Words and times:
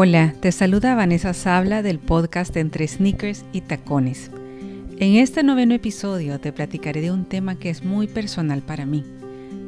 Hola, 0.00 0.32
te 0.38 0.52
saluda 0.52 0.94
Vanessa 0.94 1.34
Sabla 1.34 1.82
del 1.82 1.98
podcast 1.98 2.56
Entre 2.56 2.86
Sneakers 2.86 3.44
y 3.52 3.62
Tacones. 3.62 4.30
En 4.96 5.16
este 5.16 5.42
noveno 5.42 5.74
episodio 5.74 6.38
te 6.38 6.52
platicaré 6.52 7.00
de 7.00 7.10
un 7.10 7.24
tema 7.24 7.58
que 7.58 7.68
es 7.68 7.82
muy 7.82 8.06
personal 8.06 8.62
para 8.62 8.86
mí, 8.86 9.02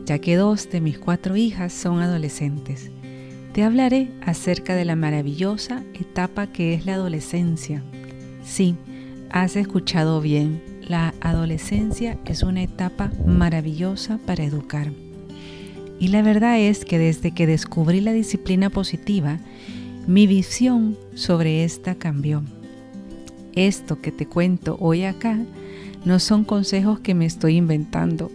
ya 0.04 0.21
que 0.21 0.37
dos 0.37 0.71
de 0.71 0.80
mis 0.80 1.01
cuatro 1.01 1.35
hijas 1.35 1.72
son 1.72 2.01
adolescentes. 2.01 2.93
Te 3.53 3.65
hablaré 3.65 4.08
acerca 4.24 4.76
de 4.76 4.85
la 4.85 4.94
maravillosa 4.94 5.83
etapa 5.94 6.47
que 6.47 6.74
es 6.74 6.87
la 6.87 6.94
adolescencia. 6.94 7.83
Sí, 8.44 8.76
has 9.31 9.56
escuchado 9.56 10.21
bien, 10.21 10.62
la 10.81 11.12
adolescencia 11.21 12.19
es 12.24 12.44
una 12.44 12.62
etapa 12.62 13.10
maravillosa 13.26 14.21
para 14.26 14.44
educar. 14.44 14.92
Y 15.99 16.06
la 16.06 16.23
verdad 16.23 16.60
es 16.60 16.84
que 16.84 17.01
desde 17.01 17.33
que 17.33 17.48
descubrí 17.48 18.01
la 18.01 18.12
disciplina 18.12 18.70
positiva, 18.70 19.41
mi 20.07 20.27
visión 20.27 20.97
sobre 21.15 21.65
esta 21.65 21.95
cambió. 21.95 22.43
Esto 23.55 24.01
que 24.01 24.13
te 24.13 24.27
cuento 24.27 24.77
hoy 24.81 25.05
acá 25.05 25.39
no 26.05 26.19
son 26.19 26.45
consejos 26.45 27.01
que 27.01 27.15
me 27.15 27.27
estoy 27.27 27.57
inventando 27.57 28.31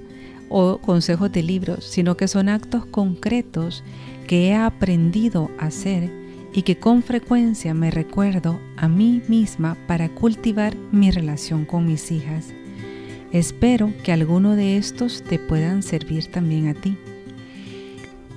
o 0.50 0.78
consejos 0.78 1.32
de 1.32 1.44
libros, 1.44 1.86
sino 1.86 2.18
que 2.18 2.28
son 2.28 2.50
actos 2.50 2.86
concretos 2.86 3.84
que 4.28 4.48
he 4.48 4.56
aprendido 4.56 5.50
a 5.58 5.68
hacer 5.68 6.12
y 6.54 6.62
que 6.62 6.78
con 6.78 7.04
frecuencia 7.04 7.74
me 7.74 7.92
recuerdo 7.92 8.60
a 8.78 8.88
mí 8.88 9.22
misma 9.28 9.78
para 9.88 10.10
cultivar 10.10 10.76
mi 10.92 11.12
relación 11.12 11.66
con 11.66 11.86
mis 11.86 12.12
hijas. 12.12 12.54
Espero 13.32 13.92
que 14.04 14.14
alguno 14.14 14.56
de 14.56 14.78
estos 14.78 15.24
te 15.24 15.40
puedan 15.40 15.84
servir 15.84 16.28
también 16.28 16.68
a 16.68 16.74
ti. 16.74 16.98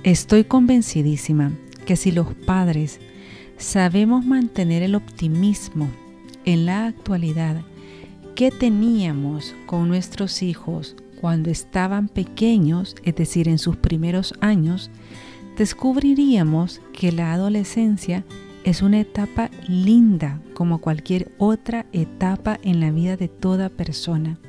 Estoy 0.03 0.43
convencidísima 0.43 1.53
que 1.85 1.95
si 1.95 2.11
los 2.11 2.33
padres 2.33 2.99
sabemos 3.59 4.25
mantener 4.25 4.81
el 4.81 4.95
optimismo 4.95 5.89
en 6.45 6.65
la 6.65 6.87
actualidad 6.87 7.61
que 8.35 8.51
teníamos 8.51 9.53
con 9.65 9.89
nuestros 9.89 10.41
hijos 10.41 10.95
cuando 11.19 11.49
estaban 11.49 12.07
pequeños, 12.07 12.95
es 13.03 13.15
decir, 13.15 13.49
en 13.49 13.57
sus 13.57 13.75
primeros 13.75 14.33
años, 14.39 14.89
descubriríamos 15.57 16.81
que 16.93 17.11
la 17.11 17.33
adolescencia 17.33 18.23
es 18.63 18.81
una 18.81 19.01
etapa 19.01 19.49
linda 19.67 20.41
como 20.53 20.79
cualquier 20.79 21.31
otra 21.37 21.85
etapa 21.91 22.57
en 22.63 22.79
la 22.79 22.91
vida 22.91 23.17
de 23.17 23.27
toda 23.27 23.67
persona. 23.67 24.39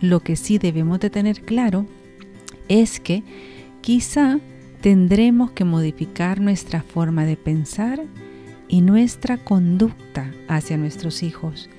Lo 0.00 0.20
que 0.20 0.36
sí 0.36 0.58
debemos 0.58 1.00
de 1.00 1.10
tener 1.10 1.42
claro 1.42 1.86
es 2.68 3.00
que 3.00 3.24
quizá 3.80 4.38
tendremos 4.84 5.50
que 5.52 5.64
modificar 5.64 6.42
nuestra 6.42 6.82
forma 6.82 7.24
de 7.24 7.38
pensar 7.38 8.02
y 8.68 8.82
nuestra 8.82 9.38
conducta 9.38 10.30
hacia 10.46 10.76
nuestros 10.76 11.22
hijos. 11.22 11.70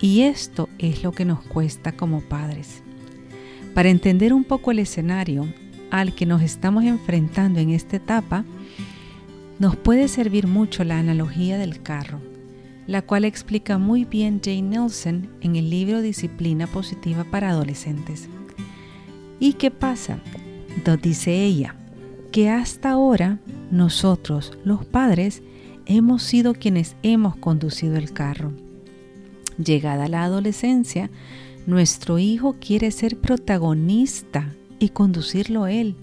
Y 0.00 0.20
esto 0.20 0.68
es 0.78 1.02
lo 1.02 1.10
que 1.10 1.24
nos 1.24 1.40
cuesta 1.40 1.90
como 1.90 2.20
padres. 2.20 2.84
Para 3.74 3.90
entender 3.90 4.32
un 4.32 4.44
poco 4.44 4.70
el 4.70 4.78
escenario 4.78 5.52
al 5.90 6.14
que 6.14 6.24
nos 6.24 6.40
estamos 6.40 6.84
enfrentando 6.84 7.58
en 7.58 7.70
esta 7.70 7.96
etapa, 7.96 8.44
nos 9.58 9.74
puede 9.74 10.06
servir 10.06 10.46
mucho 10.46 10.84
la 10.84 11.00
analogía 11.00 11.58
del 11.58 11.82
carro, 11.82 12.20
la 12.86 13.02
cual 13.02 13.24
explica 13.24 13.76
muy 13.76 14.04
bien 14.04 14.40
Jane 14.40 14.62
Nelson 14.62 15.30
en 15.40 15.56
el 15.56 15.68
libro 15.68 16.00
Disciplina 16.00 16.68
Positiva 16.68 17.24
para 17.24 17.50
Adolescentes. 17.50 18.28
¿Y 19.40 19.54
qué 19.54 19.72
pasa? 19.72 20.20
Dice 21.02 21.44
ella, 21.44 21.74
que 22.32 22.48
hasta 22.48 22.90
ahora 22.90 23.38
nosotros, 23.70 24.58
los 24.64 24.86
padres, 24.86 25.42
hemos 25.84 26.22
sido 26.22 26.54
quienes 26.54 26.96
hemos 27.02 27.36
conducido 27.36 27.96
el 27.96 28.12
carro. 28.12 28.52
Llegada 29.62 30.08
la 30.08 30.24
adolescencia, 30.24 31.10
nuestro 31.66 32.18
hijo 32.18 32.56
quiere 32.58 32.90
ser 32.90 33.20
protagonista 33.20 34.50
y 34.78 34.88
conducirlo 34.88 35.66
él. 35.66 35.94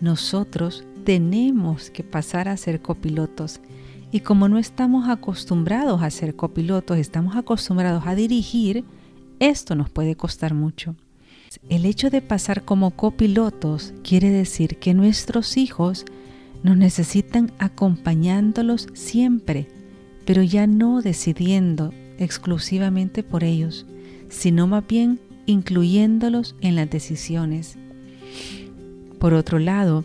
Nosotros 0.00 0.84
tenemos 1.04 1.90
que 1.90 2.02
pasar 2.02 2.48
a 2.48 2.56
ser 2.56 2.82
copilotos 2.82 3.60
y 4.10 4.20
como 4.20 4.48
no 4.48 4.58
estamos 4.58 5.08
acostumbrados 5.08 6.02
a 6.02 6.10
ser 6.10 6.34
copilotos, 6.34 6.98
estamos 6.98 7.36
acostumbrados 7.36 8.06
a 8.06 8.16
dirigir, 8.16 8.84
esto 9.38 9.76
nos 9.76 9.88
puede 9.88 10.16
costar 10.16 10.52
mucho. 10.52 10.96
El 11.68 11.86
hecho 11.86 12.10
de 12.10 12.20
pasar 12.20 12.64
como 12.64 12.90
copilotos 12.90 13.94
quiere 14.02 14.30
decir 14.30 14.78
que 14.78 14.94
nuestros 14.94 15.56
hijos 15.56 16.04
nos 16.62 16.76
necesitan 16.76 17.52
acompañándolos 17.58 18.88
siempre, 18.92 19.68
pero 20.26 20.42
ya 20.42 20.66
no 20.66 21.00
decidiendo 21.00 21.92
exclusivamente 22.18 23.22
por 23.22 23.44
ellos, 23.44 23.86
sino 24.28 24.66
más 24.66 24.86
bien 24.86 25.20
incluyéndolos 25.46 26.54
en 26.60 26.74
las 26.74 26.90
decisiones. 26.90 27.78
Por 29.18 29.34
otro 29.34 29.58
lado, 29.58 30.04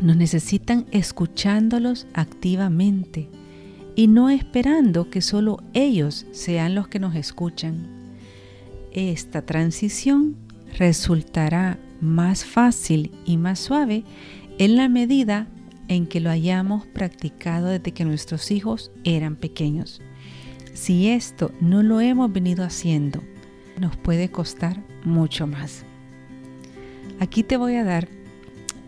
nos 0.00 0.16
necesitan 0.16 0.86
escuchándolos 0.90 2.06
activamente 2.14 3.28
y 3.94 4.08
no 4.08 4.30
esperando 4.30 5.10
que 5.10 5.20
solo 5.20 5.62
ellos 5.72 6.26
sean 6.32 6.74
los 6.74 6.88
que 6.88 6.98
nos 6.98 7.14
escuchan. 7.14 7.86
Esta 8.92 9.42
transición 9.42 10.36
resultará 10.76 11.78
más 12.00 12.44
fácil 12.44 13.12
y 13.24 13.36
más 13.36 13.58
suave 13.58 14.04
en 14.58 14.76
la 14.76 14.88
medida 14.88 15.46
en 15.88 16.06
que 16.06 16.20
lo 16.20 16.30
hayamos 16.30 16.86
practicado 16.86 17.68
desde 17.68 17.92
que 17.92 18.04
nuestros 18.04 18.50
hijos 18.50 18.90
eran 19.04 19.36
pequeños. 19.36 20.00
Si 20.72 21.08
esto 21.08 21.52
no 21.60 21.82
lo 21.82 22.00
hemos 22.00 22.32
venido 22.32 22.64
haciendo, 22.64 23.22
nos 23.78 23.96
puede 23.96 24.30
costar 24.30 24.82
mucho 25.04 25.46
más. 25.46 25.84
Aquí 27.20 27.42
te 27.42 27.56
voy 27.56 27.76
a 27.76 27.84
dar 27.84 28.08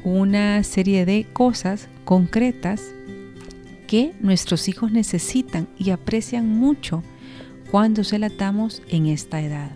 una 0.05 0.63
serie 0.63 1.05
de 1.05 1.27
cosas 1.33 1.89
concretas 2.05 2.83
que 3.87 4.15
nuestros 4.21 4.69
hijos 4.69 4.91
necesitan 4.91 5.69
y 5.79 5.91
aprecian 5.91 6.49
mucho 6.49 7.03
cuando 7.71 8.05
se 8.05 8.19
la 8.19 8.29
damos 8.29 8.83
en 8.89 9.07
esta 9.07 9.41
edad 9.41 9.71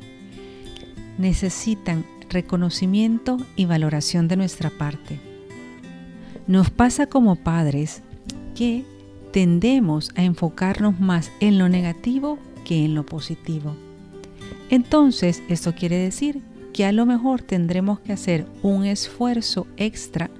necesitan 1.18 2.04
reconocimiento 2.30 3.36
y 3.56 3.66
valoración 3.66 4.28
de 4.28 4.36
nuestra 4.36 4.70
parte. 4.70 5.20
Nos 6.46 6.70
pasa 6.70 7.06
como 7.06 7.36
padres 7.36 8.02
que 8.54 8.84
tendemos 9.32 10.10
a 10.16 10.22
enfocarnos 10.22 10.98
más 11.00 11.30
en 11.40 11.58
lo 11.58 11.68
negativo 11.68 12.38
que 12.64 12.84
en 12.84 12.94
lo 12.94 13.04
positivo. 13.04 13.74
Entonces, 14.70 15.42
esto 15.48 15.74
quiere 15.74 15.96
decir 15.96 16.40
que 16.72 16.84
a 16.84 16.92
lo 16.92 17.06
mejor 17.06 17.42
tendremos 17.42 18.00
que 18.00 18.12
hacer 18.12 18.46
un 18.62 18.84
esfuerzo 18.84 19.66
extra 19.76 20.30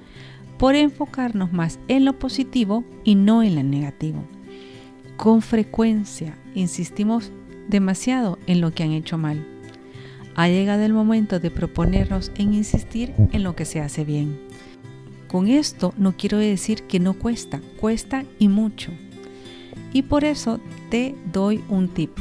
por 0.57 0.75
enfocarnos 0.75 1.51
más 1.51 1.79
en 1.87 2.05
lo 2.05 2.17
positivo 2.19 2.83
y 3.03 3.15
no 3.15 3.43
en 3.43 3.55
lo 3.55 3.63
negativo. 3.63 4.23
Con 5.17 5.41
frecuencia 5.41 6.37
insistimos 6.55 7.31
demasiado 7.67 8.39
en 8.47 8.61
lo 8.61 8.73
que 8.73 8.83
han 8.83 8.91
hecho 8.91 9.17
mal 9.17 9.50
ha 10.35 10.47
llegado 10.47 10.83
el 10.83 10.93
momento 10.93 11.39
de 11.39 11.51
proponernos 11.51 12.31
en 12.35 12.53
insistir 12.53 13.13
en 13.31 13.43
lo 13.43 13.55
que 13.55 13.65
se 13.65 13.81
hace 13.81 14.05
bien. 14.05 14.39
Con 15.27 15.47
esto 15.47 15.93
no 15.97 16.15
quiero 16.17 16.37
decir 16.37 16.83
que 16.83 16.99
no 16.99 17.13
cuesta, 17.13 17.61
cuesta 17.79 18.25
y 18.37 18.47
mucho. 18.47 18.91
Y 19.93 20.03
por 20.03 20.23
eso 20.23 20.59
te 20.89 21.15
doy 21.31 21.63
un 21.69 21.87
tip, 21.87 22.11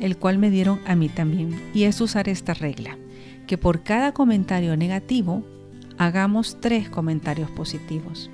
el 0.00 0.16
cual 0.16 0.38
me 0.38 0.50
dieron 0.50 0.80
a 0.86 0.94
mí 0.94 1.08
también, 1.08 1.60
y 1.72 1.84
es 1.84 2.00
usar 2.00 2.28
esta 2.28 2.54
regla, 2.54 2.96
que 3.46 3.58
por 3.58 3.82
cada 3.82 4.12
comentario 4.12 4.76
negativo 4.76 5.44
hagamos 5.98 6.60
tres 6.60 6.88
comentarios 6.88 7.50
positivos. 7.50 8.30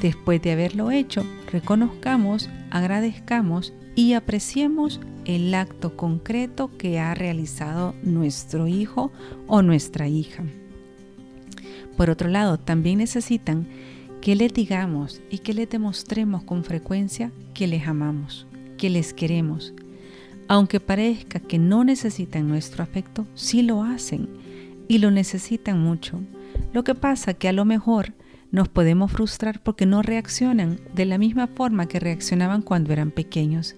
Después 0.00 0.40
de 0.42 0.52
haberlo 0.52 0.90
hecho, 0.90 1.24
reconozcamos, 1.52 2.48
agradezcamos 2.70 3.72
y 3.94 4.14
apreciemos 4.14 5.00
el 5.24 5.54
acto 5.54 5.96
concreto 5.96 6.70
que 6.76 6.98
ha 6.98 7.14
realizado 7.14 7.94
nuestro 8.02 8.66
hijo 8.66 9.12
o 9.46 9.62
nuestra 9.62 10.08
hija. 10.08 10.44
Por 11.96 12.10
otro 12.10 12.28
lado, 12.28 12.58
también 12.58 12.98
necesitan 12.98 13.66
que 14.20 14.36
les 14.36 14.52
digamos 14.52 15.20
y 15.30 15.38
que 15.38 15.54
les 15.54 15.68
demostremos 15.68 16.42
con 16.44 16.64
frecuencia 16.64 17.32
que 17.54 17.66
les 17.66 17.86
amamos, 17.86 18.46
que 18.78 18.90
les 18.90 19.12
queremos. 19.12 19.74
Aunque 20.48 20.80
parezca 20.80 21.40
que 21.40 21.58
no 21.58 21.84
necesitan 21.84 22.48
nuestro 22.48 22.82
afecto, 22.82 23.26
sí 23.34 23.62
lo 23.62 23.82
hacen 23.82 24.28
y 24.88 24.98
lo 24.98 25.10
necesitan 25.10 25.80
mucho. 25.80 26.20
Lo 26.72 26.84
que 26.84 26.94
pasa 26.94 27.34
que 27.34 27.48
a 27.48 27.52
lo 27.52 27.64
mejor 27.64 28.14
nos 28.52 28.68
podemos 28.68 29.12
frustrar 29.12 29.62
porque 29.62 29.86
no 29.86 30.02
reaccionan 30.02 30.80
de 30.94 31.04
la 31.04 31.18
misma 31.18 31.46
forma 31.46 31.86
que 31.86 32.00
reaccionaban 32.00 32.62
cuando 32.62 32.92
eran 32.92 33.10
pequeños. 33.10 33.76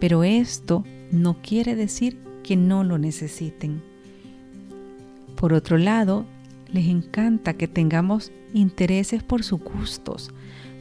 Pero 0.00 0.24
esto 0.24 0.84
no 1.10 1.40
quiere 1.42 1.76
decir 1.76 2.18
que 2.42 2.56
no 2.56 2.82
lo 2.82 2.98
necesiten. 2.98 3.82
Por 5.36 5.52
otro 5.52 5.78
lado, 5.78 6.26
les 6.72 6.88
encanta 6.88 7.54
que 7.54 7.68
tengamos 7.68 8.32
intereses 8.52 9.22
por 9.22 9.44
sus 9.44 9.60
gustos, 9.60 10.30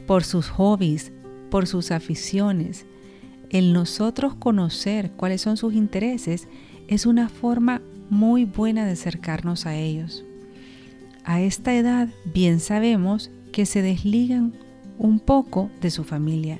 por 0.07 0.23
sus 0.23 0.50
hobbies, 0.50 1.12
por 1.50 1.68
sus 1.68 1.91
aficiones. 1.91 2.85
El 3.50 3.73
nosotros 3.73 4.33
conocer 4.35 5.12
cuáles 5.12 5.41
son 5.41 5.57
sus 5.57 5.73
intereses 5.73 6.47
es 6.88 7.06
una 7.06 7.29
forma 7.29 7.81
muy 8.09 8.45
buena 8.45 8.85
de 8.85 8.94
acercarnos 8.94 9.65
a 9.65 9.75
ellos. 9.75 10.25
A 11.23 11.41
esta 11.41 11.75
edad 11.75 12.09
bien 12.33 12.59
sabemos 12.59 13.29
que 13.51 13.65
se 13.65 13.81
desligan 13.81 14.53
un 14.97 15.19
poco 15.19 15.69
de 15.81 15.91
su 15.91 16.03
familia 16.03 16.59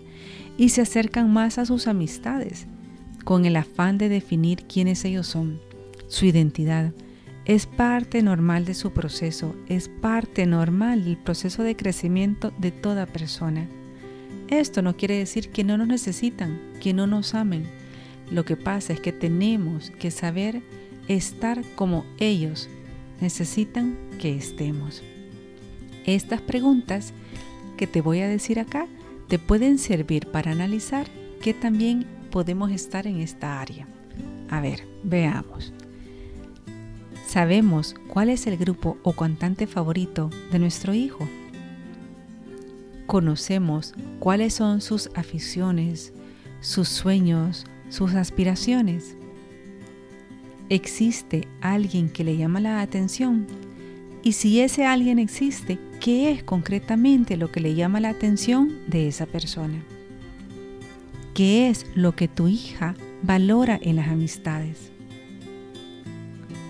y 0.58 0.70
se 0.70 0.82
acercan 0.82 1.32
más 1.32 1.58
a 1.58 1.66
sus 1.66 1.88
amistades, 1.88 2.68
con 3.24 3.46
el 3.46 3.56
afán 3.56 3.98
de 3.98 4.10
definir 4.10 4.64
quiénes 4.66 5.04
ellos 5.06 5.28
son, 5.28 5.60
su 6.08 6.26
identidad. 6.26 6.94
Es 7.46 7.66
parte 7.66 8.22
normal 8.22 8.66
de 8.66 8.76
su 8.76 8.92
proceso, 8.92 9.56
es 9.68 9.90
parte 9.90 10.46
normal 10.46 11.06
del 11.06 11.18
proceso 11.18 11.64
de 11.64 11.76
crecimiento 11.76 12.54
de 12.60 12.72
toda 12.72 13.08
persona. 13.08 13.68
Esto 14.48 14.82
no 14.82 14.96
quiere 14.96 15.18
decir 15.18 15.50
que 15.50 15.64
no 15.64 15.78
nos 15.78 15.88
necesitan, 15.88 16.60
que 16.80 16.94
no 16.94 17.08
nos 17.08 17.34
amen. 17.34 17.64
Lo 18.30 18.46
que 18.46 18.58
pasa 18.58 18.94
es 18.94 19.00
que 19.00 19.12
tenemos 19.12 19.92
que 19.92 20.12
saber 20.12 20.62
estar 21.08 21.64
como 21.76 22.06
ellos 22.20 22.70
necesitan 23.22 23.98
que 24.20 24.36
estemos. 24.36 25.04
Estas 26.06 26.42
preguntas 26.42 27.14
que 27.78 27.88
te 27.88 28.02
voy 28.02 28.22
a 28.22 28.28
decir 28.28 28.60
acá 28.60 28.88
te 29.28 29.40
pueden 29.40 29.78
servir 29.78 30.28
para 30.28 30.52
analizar 30.52 31.08
que 31.42 31.54
también 31.54 32.06
podemos 32.32 32.72
estar 32.72 33.08
en 33.08 33.22
esta 33.22 33.62
área. 33.62 33.88
A 34.50 34.60
ver, 34.62 34.88
veamos. 35.04 35.74
¿Sabemos 37.28 37.96
cuál 38.08 38.30
es 38.30 38.46
el 38.48 38.58
grupo 38.58 38.98
o 39.04 39.14
cantante 39.14 39.68
favorito 39.68 40.30
de 40.52 40.60
nuestro 40.60 40.94
hijo? 40.94 41.28
¿Conocemos 43.08 43.94
cuáles 44.20 44.54
son 44.54 44.82
sus 44.82 45.10
aficiones, 45.16 46.14
sus 46.60 46.90
sueños, 46.90 47.66
sus 47.90 48.16
aspiraciones? 48.16 49.16
¿Existe 50.72 51.50
alguien 51.60 52.08
que 52.08 52.24
le 52.24 52.38
llama 52.38 52.62
la 52.62 52.80
atención? 52.80 53.46
Y 54.24 54.32
si 54.32 54.62
ese 54.62 54.86
alguien 54.86 55.20
existe, 55.20 55.78
¿qué 56.00 56.32
es 56.32 56.44
concretamente 56.44 57.36
lo 57.36 57.52
que 57.52 57.60
le 57.60 57.76
llama 57.76 58.00
la 58.00 58.08
atención 58.08 58.80
de 58.88 59.10
esa 59.10 59.26
persona? 59.26 59.84
¿Qué 61.34 61.68
es 61.68 61.86
lo 61.94 62.16
que 62.16 62.30
tu 62.30 62.48
hija 62.48 62.96
valora 63.22 63.78
en 63.82 63.98
las 63.98 64.08
amistades? 64.08 64.94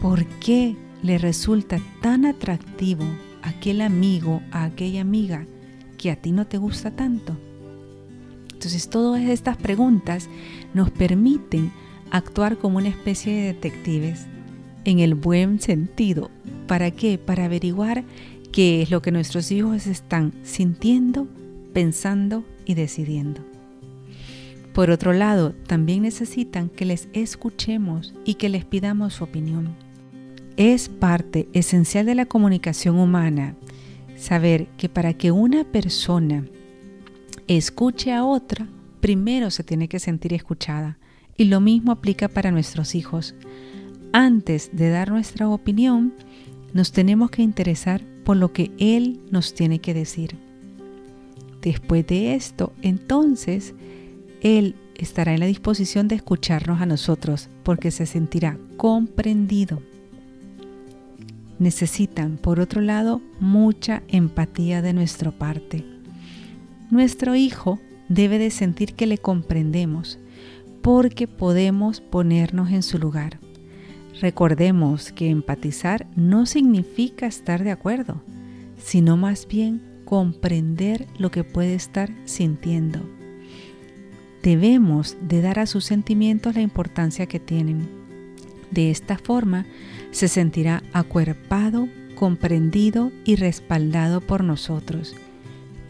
¿Por 0.01 0.25
qué 0.39 0.75
le 1.03 1.19
resulta 1.19 1.80
tan 2.01 2.25
atractivo 2.25 3.06
aquel 3.44 3.81
amigo, 3.81 4.42
a 4.50 4.63
aquella 4.63 5.01
amiga 5.01 5.45
que 6.00 6.09
a 6.09 6.15
ti 6.15 6.31
no 6.31 6.48
te 6.48 6.57
gusta 6.57 6.89
tanto? 6.89 7.38
Entonces 8.51 8.89
todas 8.89 9.21
estas 9.21 9.57
preguntas 9.57 10.27
nos 10.74 10.89
permiten 10.89 11.71
actuar 12.12 12.58
como 12.58 12.78
una 12.78 12.90
especie 12.90 13.34
de 13.34 13.48
detectives 13.48 14.28
en 14.86 15.00
el 15.00 15.16
buen 15.16 15.60
sentido. 15.60 16.30
¿Para 16.68 16.92
qué? 16.92 17.18
Para 17.18 17.46
averiguar 17.46 18.04
qué 18.52 18.81
es 18.81 18.92
lo 18.92 19.02
que 19.02 19.12
nuestros 19.12 19.52
hijos 19.52 19.88
están 19.88 20.34
sintiendo, 20.44 21.28
pensando 21.74 22.44
y 22.66 22.75
decidiendo. 22.75 23.42
Por 24.74 24.90
otro 24.90 25.12
lado, 25.12 25.54
también 25.68 26.04
necesitan 26.04 26.69
que 26.69 26.86
les 26.86 27.10
escuchemos 27.13 28.13
y 28.24 28.36
que 28.36 28.50
les 28.50 28.63
pidamos 28.63 29.16
su 29.16 29.24
opinión. 29.24 29.75
Es 30.56 30.88
parte 30.90 31.50
esencial 31.54 32.06
de 32.06 32.16
la 32.16 32.25
comunicación 32.25 32.98
humana 32.98 33.56
saber 34.16 34.68
que 34.78 34.88
para 34.88 35.13
que 35.13 35.31
una 35.31 35.63
persona 35.63 36.46
escuche 37.48 38.13
a 38.13 38.24
otra, 38.24 38.68
primero 39.02 39.50
se 39.50 39.63
tiene 39.63 39.90
que 39.90 40.00
sentir 40.00 40.34
escuchada. 40.34 40.98
Y 41.41 41.45
lo 41.45 41.59
mismo 41.59 41.91
aplica 41.91 42.27
para 42.27 42.51
nuestros 42.51 42.93
hijos. 42.93 43.33
Antes 44.13 44.69
de 44.73 44.91
dar 44.91 45.09
nuestra 45.09 45.49
opinión, 45.49 46.13
nos 46.71 46.91
tenemos 46.91 47.31
que 47.31 47.41
interesar 47.41 48.03
por 48.23 48.38
lo 48.38 48.53
que 48.53 48.69
Él 48.77 49.21
nos 49.31 49.55
tiene 49.55 49.79
que 49.79 49.95
decir. 49.95 50.38
Después 51.63 52.05
de 52.05 52.35
esto, 52.35 52.73
entonces, 52.83 53.73
Él 54.41 54.75
estará 54.93 55.33
en 55.33 55.39
la 55.39 55.47
disposición 55.47 56.07
de 56.07 56.13
escucharnos 56.13 56.79
a 56.79 56.85
nosotros 56.85 57.49
porque 57.63 57.89
se 57.89 58.05
sentirá 58.05 58.59
comprendido. 58.77 59.81
Necesitan, 61.57 62.38
por 62.38 62.59
otro 62.59 62.81
lado, 62.81 63.19
mucha 63.39 64.03
empatía 64.09 64.83
de 64.83 64.93
nuestra 64.93 65.31
parte. 65.31 65.83
Nuestro 66.91 67.33
hijo 67.33 67.79
debe 68.09 68.38
de 68.38 68.51
sentir 68.51 68.93
que 68.93 69.07
le 69.07 69.17
comprendemos, 69.17 70.19
porque 70.81 71.28
podemos 71.28 72.01
ponernos 72.01 72.72
en 72.72 72.83
su 72.83 72.98
lugar. 72.98 73.39
Recordemos 74.19 75.12
que 75.12 75.30
empatizar 75.30 76.07
no 76.16 76.45
significa 76.45 77.28
estar 77.28 77.63
de 77.63 77.72
acuerdo, 77.72 78.22
sino 78.78 79.18
más 79.18 79.48
bien 79.48 79.81
comprender 80.06 81.07
lo 81.18 81.31
que 81.31 81.44
puede 81.44 81.75
estar 81.75 82.12
sintiendo. 82.25 83.00
Debemos 84.44 85.18
de 85.22 85.42
dar 85.42 85.60
a 85.60 85.68
sus 85.68 85.86
sentimientos 85.86 86.56
la 86.56 86.62
importancia 86.62 87.27
que 87.27 87.39
tienen. 87.39 87.88
De 88.72 88.89
esta 88.89 89.18
forma 89.18 89.66
se 90.12 90.27
sentirá 90.27 90.84
acuerpado, 90.94 91.88
comprendido 92.16 93.12
y 93.24 93.36
respaldado 93.36 94.22
por 94.22 94.44
nosotros 94.44 95.16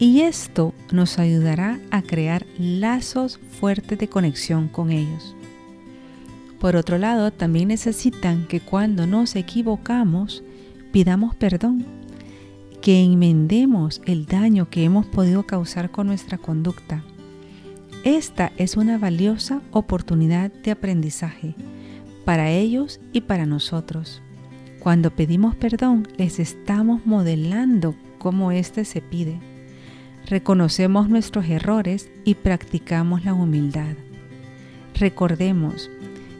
y 0.02 0.22
esto 0.22 0.74
nos 0.90 1.20
ayudará 1.20 1.78
a 1.92 2.02
crear 2.02 2.44
lazos 2.58 3.38
fuertes 3.60 4.00
de 4.00 4.08
conexión 4.08 4.66
con 4.66 4.90
ellos. 4.90 5.36
Por 6.58 6.74
otro 6.74 6.98
lado, 6.98 7.30
también 7.30 7.68
necesitan 7.68 8.48
que 8.48 8.58
cuando 8.58 9.06
nos 9.06 9.36
equivocamos, 9.36 10.42
pidamos 10.90 11.36
perdón, 11.36 11.86
que 12.80 13.00
enmendemos 13.00 14.02
el 14.04 14.26
daño 14.26 14.68
que 14.68 14.82
hemos 14.82 15.06
podido 15.06 15.44
causar 15.44 15.92
con 15.92 16.08
nuestra 16.08 16.36
conducta. 16.36 17.04
Esta 18.02 18.50
es 18.56 18.76
una 18.76 18.98
valiosa 18.98 19.62
oportunidad 19.70 20.50
de 20.50 20.72
aprendizaje 20.72 21.54
para 22.24 22.50
ellos 22.50 22.98
y 23.12 23.20
para 23.20 23.46
nosotros. 23.46 24.20
Cuando 24.80 25.14
pedimos 25.14 25.54
perdón, 25.54 26.08
les 26.16 26.40
estamos 26.40 27.06
modelando 27.06 27.94
cómo 28.18 28.50
éste 28.50 28.84
se 28.84 29.00
pide 29.00 29.51
reconocemos 30.32 31.10
nuestros 31.10 31.44
errores 31.50 32.10
y 32.24 32.36
practicamos 32.36 33.22
la 33.22 33.34
humildad. 33.34 33.96
Recordemos 34.94 35.90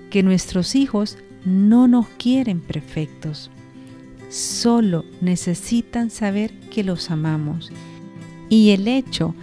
que 0.08 0.22
nuestros 0.22 0.74
hijos 0.74 1.18
no 1.44 1.88
nos 1.88 2.08
quieren 2.08 2.60
perfectos, 2.60 3.50
solo 4.30 5.04
necesitan 5.20 6.08
saber 6.08 6.58
que 6.70 6.84
los 6.84 7.10
amamos. 7.10 7.70
Y 8.48 8.70
el 8.70 8.88
hecho 8.88 9.34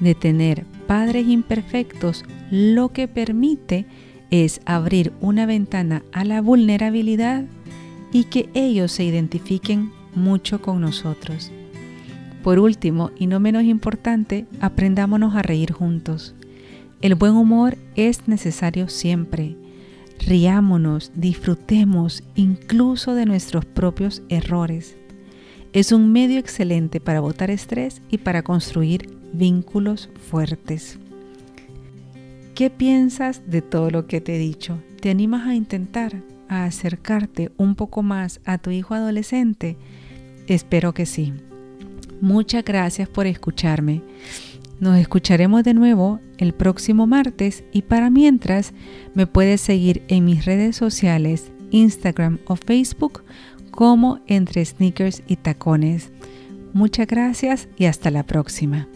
de 0.00 0.14
tener 0.14 0.64
padres 0.86 1.28
imperfectos 1.28 2.24
lo 2.50 2.94
que 2.94 3.08
permite 3.08 3.84
es 4.30 4.62
abrir 4.64 5.12
una 5.20 5.44
ventana 5.44 6.02
a 6.12 6.24
la 6.24 6.40
vulnerabilidad 6.40 7.44
y 8.10 8.24
que 8.24 8.48
ellos 8.54 8.90
se 8.90 9.04
identifiquen 9.04 9.92
mucho 10.14 10.62
con 10.62 10.80
nosotros. 10.80 11.52
Por 12.42 12.58
último, 12.58 13.10
y 13.18 13.26
no 13.26 13.40
menos 13.40 13.64
importante, 13.64 14.46
aprendámonos 14.60 15.34
a 15.34 15.42
reír 15.42 15.72
juntos. 15.72 16.34
El 17.00 17.14
buen 17.14 17.32
humor 17.32 17.76
es 17.94 18.26
necesario 18.26 18.88
siempre. 18.88 19.56
Riámonos, 20.26 21.12
disfrutemos 21.14 22.22
incluso 22.34 23.14
de 23.14 23.26
nuestros 23.26 23.64
propios 23.64 24.22
errores. 24.28 24.96
Es 25.72 25.92
un 25.92 26.12
medio 26.12 26.38
excelente 26.38 27.00
para 27.00 27.20
botar 27.20 27.50
estrés 27.50 28.02
y 28.10 28.18
para 28.18 28.42
construir 28.42 29.10
vínculos 29.32 30.08
fuertes. 30.30 30.98
¿Qué 32.54 32.70
piensas 32.70 33.42
de 33.48 33.62
todo 33.62 33.90
lo 33.90 34.06
que 34.06 34.20
te 34.20 34.34
he 34.34 34.38
dicho? 34.38 34.82
¿Te 35.00 35.10
animas 35.10 35.46
a 35.46 35.54
intentar 35.54 36.22
a 36.48 36.64
acercarte 36.64 37.52
un 37.56 37.76
poco 37.76 38.02
más 38.02 38.40
a 38.44 38.58
tu 38.58 38.70
hijo 38.70 38.94
adolescente? 38.94 39.76
Espero 40.48 40.94
que 40.94 41.06
sí. 41.06 41.32
Muchas 42.20 42.64
gracias 42.64 43.08
por 43.08 43.26
escucharme. 43.26 44.02
Nos 44.80 44.98
escucharemos 44.98 45.64
de 45.64 45.74
nuevo 45.74 46.20
el 46.38 46.54
próximo 46.54 47.06
martes 47.06 47.64
y 47.72 47.82
para 47.82 48.10
mientras 48.10 48.72
me 49.14 49.26
puedes 49.26 49.60
seguir 49.60 50.02
en 50.08 50.24
mis 50.24 50.44
redes 50.44 50.76
sociales, 50.76 51.50
Instagram 51.70 52.38
o 52.46 52.56
Facebook 52.56 53.24
como 53.70 54.20
entre 54.26 54.64
sneakers 54.64 55.22
y 55.26 55.36
tacones. 55.36 56.10
Muchas 56.72 57.06
gracias 57.06 57.68
y 57.76 57.86
hasta 57.86 58.10
la 58.10 58.24
próxima. 58.24 58.88